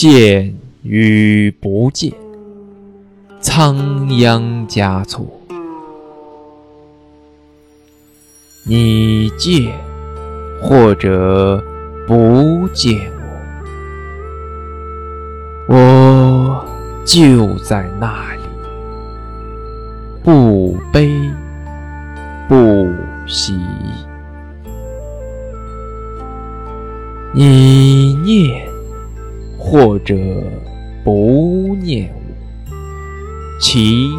[0.00, 2.10] 见与不见，
[3.38, 5.26] 仓央嘉措。
[8.64, 9.78] 你见
[10.58, 11.62] 或者
[12.06, 13.12] 不见
[15.68, 16.64] 我，我
[17.04, 18.40] 就在那里，
[20.24, 21.30] 不悲
[22.48, 22.88] 不
[23.26, 23.54] 喜。
[27.34, 28.66] 你念
[29.70, 30.16] 或者
[31.04, 32.20] 不念我，
[33.60, 34.10] 情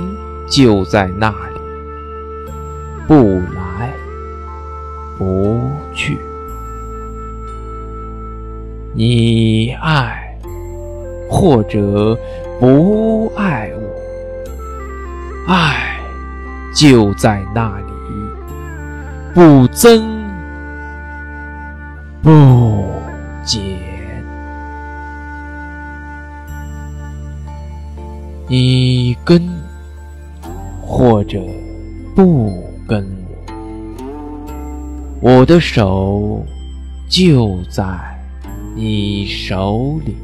[0.49, 1.59] 就在那里，
[3.05, 3.15] 不
[3.53, 3.91] 来
[5.17, 5.59] 不
[5.93, 6.17] 去。
[8.93, 10.37] 你爱
[11.29, 12.17] 或者
[12.57, 15.97] 不爱我，爱
[16.73, 17.91] 就在那里，
[19.33, 20.01] 不增
[22.23, 22.80] 不。
[28.51, 29.41] 你跟
[30.81, 31.41] 或者
[32.13, 32.51] 不
[32.85, 33.01] 跟
[35.21, 36.45] 我，我的手
[37.07, 37.81] 就在
[38.75, 40.17] 你手里，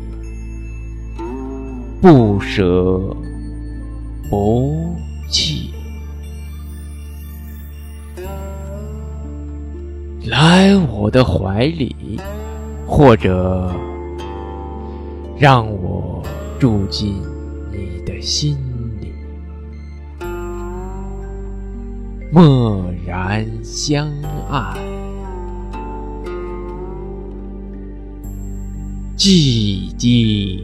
[2.02, 3.00] 不舍
[4.30, 4.94] 不
[5.30, 5.72] 弃，
[10.26, 12.20] 来我的怀里。
[12.86, 13.74] 或者，
[15.38, 16.22] 让我
[16.60, 17.16] 住进
[18.22, 18.58] 心
[19.00, 19.14] 里，
[22.32, 24.12] 默然相
[24.50, 24.78] 爱，
[29.18, 30.64] 寂静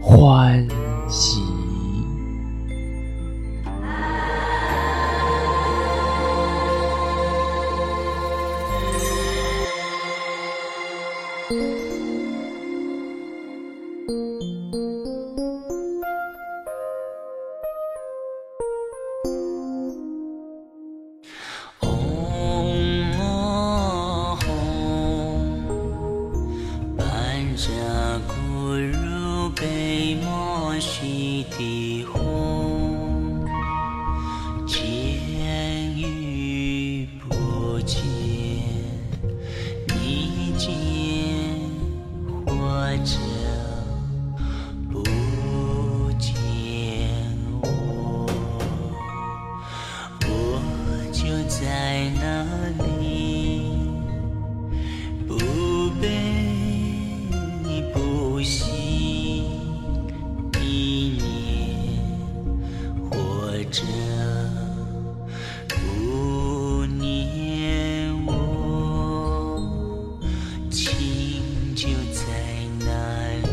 [0.00, 0.66] 欢
[1.08, 1.41] 喜。
[31.50, 33.44] 的红，
[34.66, 34.82] 见
[35.96, 38.00] 与不见，
[39.88, 40.68] 你见
[42.46, 43.31] 或见。
[63.72, 63.82] 着
[65.66, 69.58] 不念我，
[70.70, 71.42] 情
[71.74, 72.22] 就在
[72.80, 72.84] 那
[73.48, 73.50] 里，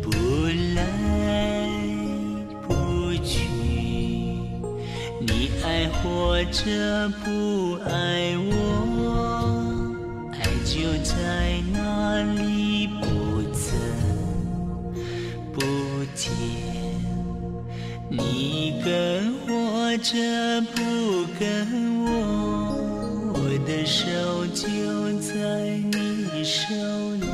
[0.00, 0.10] 不
[0.76, 0.78] 来
[2.68, 2.70] 不
[3.24, 3.32] 去。
[5.18, 7.90] 你爱或者不爱
[8.38, 8.51] 我。
[20.02, 21.66] 着不跟
[22.04, 24.02] 我，我的手
[24.48, 24.66] 就
[25.20, 25.32] 在
[25.92, 26.74] 你手
[27.20, 27.26] 里，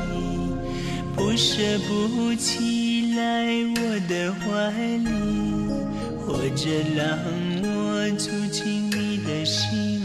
[1.15, 1.57] 不舍
[1.87, 3.19] 不弃来
[3.75, 5.09] 我的怀里，
[6.25, 7.17] 或者让
[7.63, 7.89] 我。
[8.17, 9.98] 住进你的心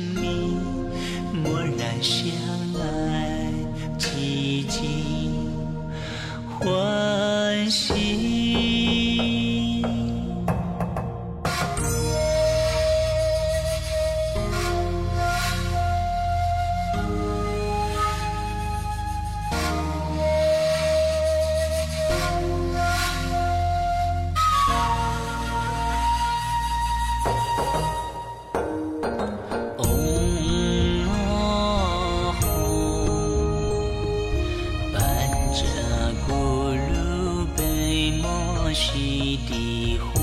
[38.74, 40.20] 西地吽，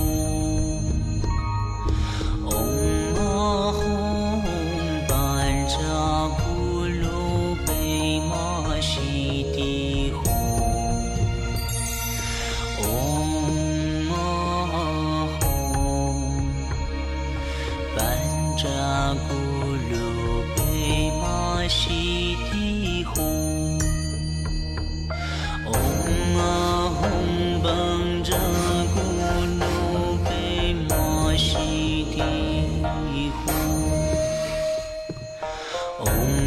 [2.44, 2.52] 嗡
[3.16, 3.20] 嘛
[3.80, 3.82] 吽
[5.08, 5.12] 班
[5.70, 5.76] 扎
[6.36, 6.40] 咕
[7.02, 8.32] 噜贝玛
[8.82, 10.28] 西地吽，
[12.84, 12.84] 嗡
[14.10, 14.12] 嘛
[15.40, 15.42] 吽
[17.96, 18.00] 班
[18.58, 18.68] 扎
[19.16, 19.30] 咕
[19.90, 19.94] 噜
[20.58, 20.60] 贝
[21.22, 21.24] 嘛
[21.70, 23.81] 西地吽。
[36.04, 36.41] Oh.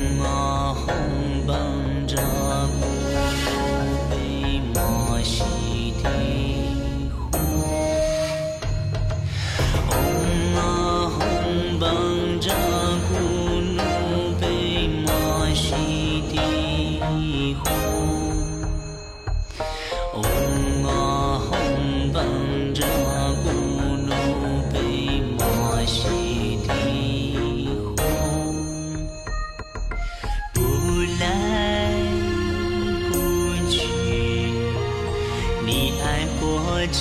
[35.67, 37.01] 你爱或者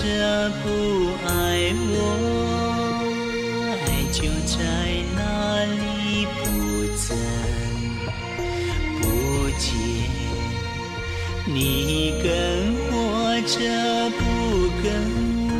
[0.63, 0.67] 不
[1.27, 1.29] 爱
[1.89, 1.95] 我
[3.85, 4.55] 爱就在
[5.15, 6.43] 那里不
[6.95, 7.05] 曾
[9.01, 9.03] 不
[9.59, 9.67] 见
[11.45, 12.25] 你跟
[12.89, 12.91] 或
[13.41, 13.53] 者
[14.17, 14.21] 不
[14.81, 14.85] 跟
[15.49, 15.51] 我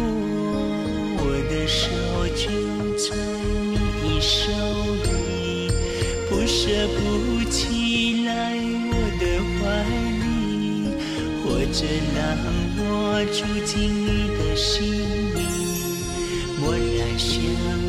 [1.19, 1.83] 我的手
[2.29, 2.47] 就
[2.97, 3.05] 在
[3.69, 4.39] 你的手
[5.03, 5.07] 里
[6.29, 7.82] 不舍不弃
[11.73, 12.37] 着让
[12.77, 14.93] 我住进你的心
[15.33, 15.41] 里，
[16.59, 17.82] 默然相。